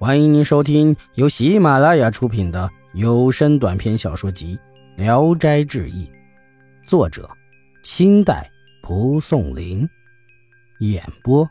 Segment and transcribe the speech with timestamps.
[0.00, 4.56] 欢迎您收听由喜马拉雅出品的有声短篇小说集
[4.96, 6.06] 《聊斋志异》，
[6.88, 7.28] 作者：
[7.82, 8.48] 清代
[8.80, 9.88] 蒲松龄，
[10.78, 11.50] 演播：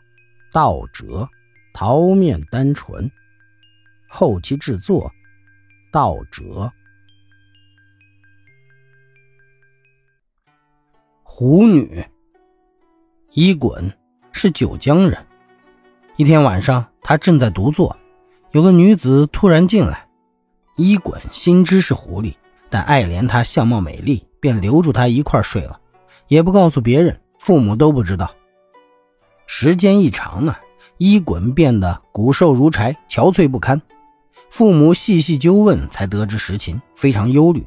[0.50, 1.28] 道哲、
[1.74, 3.10] 桃面单纯，
[4.08, 5.12] 后期制作：
[5.92, 6.72] 道哲。
[11.22, 12.02] 狐女
[13.32, 13.92] 伊衮
[14.32, 15.26] 是九江人，
[16.16, 17.94] 一天晚上，他正在独坐。
[18.52, 20.06] 有个女子突然进来，
[20.76, 22.34] 伊衮心知是狐狸，
[22.70, 25.78] 但爱怜她相貌美丽，便留住她一块睡了，
[26.28, 28.30] 也不告诉别人，父母都不知道。
[29.46, 30.56] 时间一长呢，
[30.96, 33.80] 伊衮变得骨瘦如柴，憔悴不堪。
[34.48, 37.66] 父母细细究问，才得知实情，非常忧虑，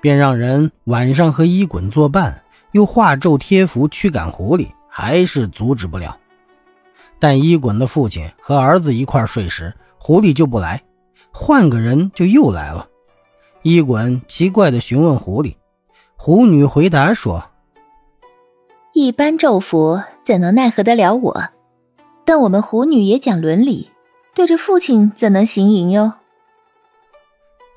[0.00, 6.16] 便让人晚上和伊衮作伴，又画咒贴符驱赶狐狸，还是阻止不了。
[7.24, 10.76] 但伊衮的父亲和儿子一块睡时，狐狸就不来；
[11.32, 12.86] 换个人就又来了。
[13.62, 15.56] 伊衮奇怪地询问狐狸，
[16.16, 17.42] 狐女回答说
[18.92, 21.48] ：“一般咒符怎能奈何得了我？
[22.26, 23.90] 但我们狐女也讲伦理，
[24.34, 26.12] 对着父亲怎能行淫哟？”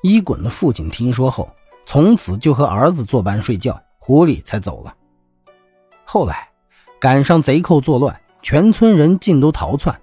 [0.04, 1.48] 伊衮的父亲听说后，
[1.86, 4.94] 从此就和儿子作伴睡觉，狐狸才走了。
[6.04, 6.46] 后来
[7.00, 8.14] 赶上贼寇作乱。
[8.42, 10.00] 全村人尽都逃窜，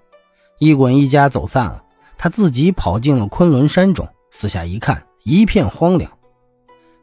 [0.60, 1.84] 伊衮一家走散了，
[2.18, 4.08] 他自己跑进了昆仑山中。
[4.32, 6.12] 四下一看，一片荒凉。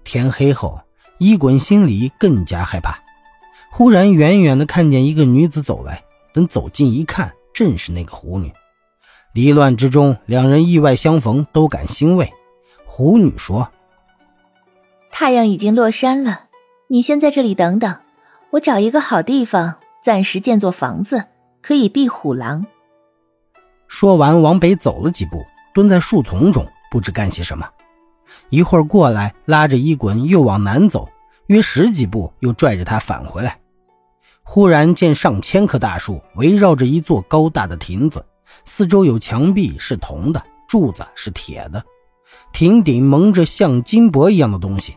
[0.04, 0.80] 天黑后，
[1.18, 2.98] 伊衮心里更加害怕。
[3.70, 8.52] 忽然，远远的看见一个女子走来，等走近一看，正是那个狐女。
[9.32, 12.30] 离乱之中，两人意外相逢，都感欣慰。
[12.84, 13.70] 狐女说
[15.10, 16.44] ：“太阳已经落山了，
[16.88, 17.96] 你先在这里等等，
[18.50, 21.26] 我找一个好地方。”暂时建座房子，
[21.62, 22.66] 可以避虎狼。
[23.86, 27.68] 说完，往北走了几步，蹲在树丛中，不知干些什么。
[28.48, 31.08] 一会儿过来，拉着衣滚又往南走，
[31.46, 33.56] 约十几步，又拽着他返回来。
[34.42, 38.24] 忽然见上千棵大树围绕着一座高大的亭子，
[38.64, 41.80] 四周有墙壁是铜的，柱子是铁的，
[42.52, 44.96] 亭顶蒙着像金箔一样的东西。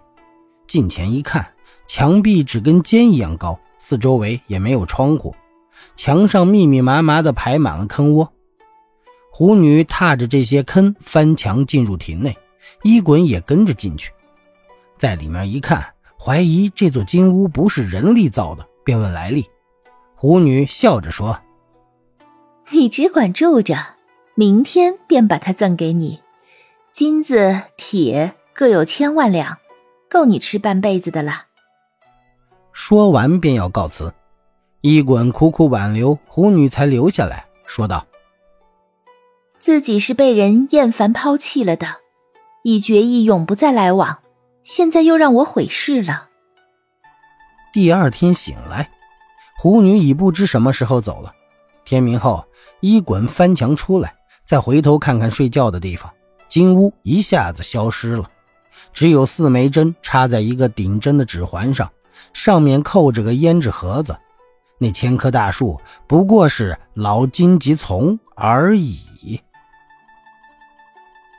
[0.65, 1.47] 近前一看，
[1.85, 3.59] 墙壁只跟肩一样高。
[3.77, 5.35] 四周围也没有窗户，
[5.95, 8.33] 墙上密密麻麻的排满了坑窝。
[9.29, 12.35] 狐女踏着这些坑翻墙进入亭内，
[12.81, 14.11] 衣滚也跟着进去，
[14.97, 15.85] 在里面一看，
[16.19, 19.45] 怀疑这座金屋不是人力造的，便问来历。
[20.15, 21.39] 狐女笑着说
[22.71, 23.77] ：“你只管住着，
[24.33, 26.21] 明天便把它赠给你，
[26.91, 29.59] 金子、铁各有千万两，
[30.09, 31.43] 够你吃半辈子的了。”
[32.75, 34.13] 说完便要告辞，
[34.81, 38.05] 一滚苦苦挽留，狐女才留下来说道
[39.57, 41.87] ：“自己是被人厌烦抛弃了的，
[42.63, 44.19] 已决意永不再来往，
[44.65, 46.27] 现在又让我毁事了。”
[47.71, 48.89] 第二天醒来，
[49.57, 51.33] 狐女已不知什么时候走了。
[51.85, 52.45] 天明后，
[52.81, 56.11] 一滚翻墙出来，再回头看看睡觉的地方，
[56.49, 58.29] 金屋一下子消失了，
[58.91, 61.89] 只有四枚针插在一个顶针的指环上。
[62.33, 64.17] 上面扣着个胭脂盒子，
[64.79, 69.39] 那千棵大树不过是老荆棘丛而已。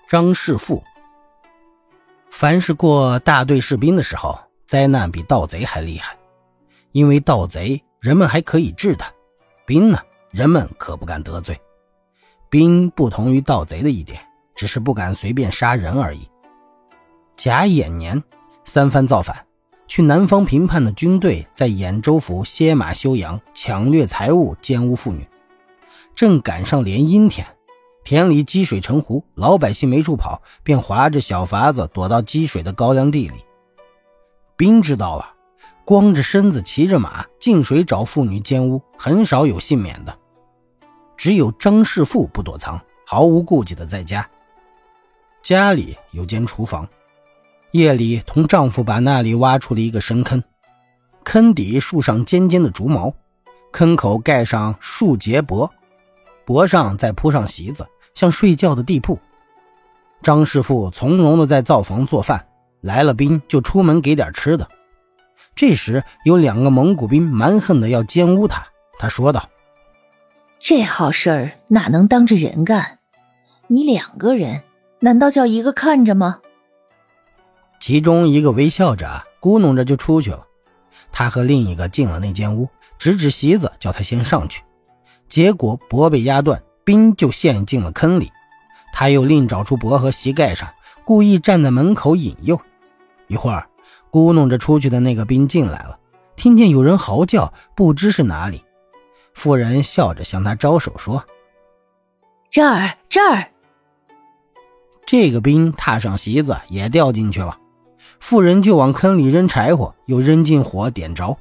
[0.08, 0.82] 张世富，
[2.30, 6.16] 凡是过大队士兵的时候，灾难比盗贼还厉害，
[6.92, 9.10] 因为盗贼人们还可以治他，
[9.66, 9.98] 兵呢
[10.30, 11.60] 人们可不敢得罪。
[12.48, 14.20] 兵不同于盗贼的一点，
[14.54, 16.30] 只是不敢随便杀人而已。
[17.36, 18.22] 甲寅年，
[18.64, 19.44] 三番造反。
[19.96, 25.26] 去南方平叛的军队在兖州府歇马休养，抢掠财物，奸污妇女。
[26.14, 27.46] 正赶上连阴天，
[28.04, 33.36] 田里积水成湖，老百姓没处跑，便划着小筏子躲到积水的高粱地里。
[34.54, 35.32] 兵知道了，
[35.82, 40.14] 光着身子骑着马进水找妇女奸污，很少有幸免的。
[41.16, 44.28] 只有张世富不躲藏，毫无顾忌的在家。
[45.40, 46.86] 家里有间厨房。
[47.72, 50.42] 夜里，同丈夫把那里挖出了一个深坑，
[51.24, 53.12] 坑底竖上尖尖的竹矛，
[53.72, 55.68] 坑口盖上树节帛，
[56.46, 59.18] 帛上再铺上席子，像睡觉的地铺。
[60.22, 62.46] 张师傅从容的在灶房做饭，
[62.80, 64.66] 来了兵就出门给点吃的。
[65.54, 68.66] 这时有两个蒙古兵蛮横的要奸污他，
[68.98, 69.48] 他说道
[70.58, 72.98] ：“这好事儿哪能当着人干？
[73.66, 74.62] 你两个人，
[75.00, 76.40] 难道叫一个看着吗？”
[77.86, 80.44] 其中一个微笑着，咕哝着就出去了。
[81.12, 82.68] 他和另一个进了那间屋，
[82.98, 84.60] 指指席子，叫他先上去。
[85.28, 88.32] 结果脖被压断，兵就陷进了坑里。
[88.92, 90.68] 他又另找出脖和膝盖上，
[91.04, 92.60] 故意站在门口引诱。
[93.28, 93.68] 一会儿，
[94.10, 95.96] 咕哝着出去的那个兵进来了，
[96.34, 98.64] 听见有人嚎叫，不知是哪里。
[99.32, 101.24] 妇人笑着向他招手说
[102.50, 103.48] ：“这儿，这儿。”
[105.06, 107.56] 这个兵踏上席子，也掉进去了。
[108.18, 111.36] 妇人就往坑里扔柴火，又扔进火，点着，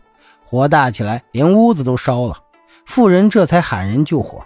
[0.45, 2.38] 火大起来，连屋子都烧了。
[2.86, 4.45] 妇人这才喊人救火。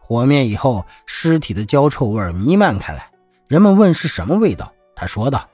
[0.00, 3.10] 火灭以后，尸体的焦臭味弥漫开来。
[3.48, 5.48] 人们问是什么味道，他说道：“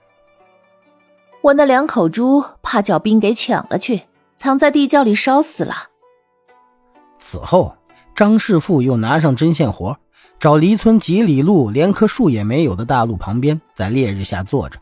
[1.42, 4.02] 我那两口猪怕叫兵给抢了去，
[4.36, 5.74] 藏在地窖里烧死了。”
[7.18, 7.74] 此后，
[8.14, 9.96] 张世富又拿上针线活，
[10.38, 14.78] 找离村几里路、连棵树也没有的大路旁边，在烈日下坐着。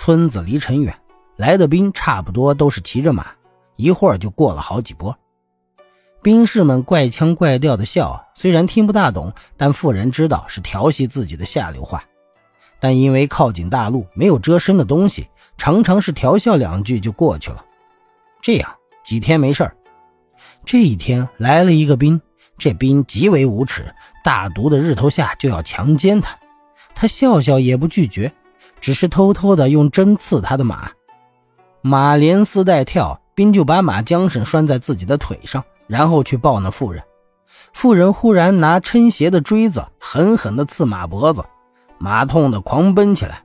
[0.00, 0.96] 村子离城远，
[1.34, 3.26] 来的兵差不多都是骑着马，
[3.74, 5.18] 一会儿就过了好几波。
[6.22, 12.04] 兵士们怪腔怪调的笑，虽然听不大懂，但妇人知道是调戏自己的下流话。
[12.78, 17.64] 但因为靠近大路，没有遮身的东西，常常是调笑两句就过去了。
[18.40, 18.72] 这样
[19.02, 19.76] 几天没事儿。
[20.64, 22.20] 这一天来了一个兵，
[22.56, 23.92] 这兵极为无耻，
[24.22, 26.38] 大毒的日头下就要强奸他，
[26.94, 28.32] 他笑笑也不拒绝。
[28.80, 30.90] 只是偷偷的用针刺他的马，
[31.82, 37.02] 马连丝带跳，兵就把马缰绳拴在自己的腿上，然后去抱那妇人。
[37.72, 41.44] 妇人忽然拿撑鞋的锥子狠狠地刺马脖子，
[41.98, 43.42] 马痛得狂奔起来，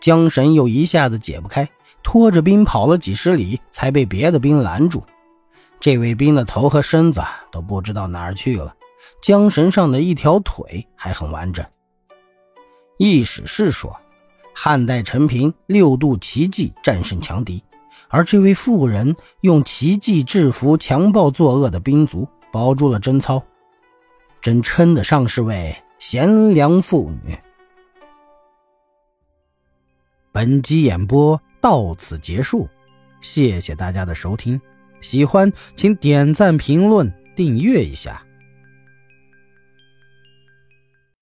[0.00, 1.68] 缰绳又一下子解不开，
[2.02, 5.02] 拖着兵跑了几十里，才被别的兵拦住。
[5.78, 7.20] 这位兵的头和身子
[7.52, 8.74] 都不知道哪儿去了，
[9.22, 11.64] 缰绳上的一条腿还很完整。
[12.96, 13.94] 易史是说。
[14.58, 17.62] 汉代陈平六度奇迹战胜强敌，
[18.08, 23.40] 而这位妇人用奇迹制服强暴作恶的兵卒，保住了贞操，
[24.40, 27.38] 真称得上是位贤良妇女。
[30.32, 32.66] 本集演播到此结束，
[33.20, 34.58] 谢谢大家的收听，
[35.02, 38.25] 喜欢请点赞、评论、订阅一下。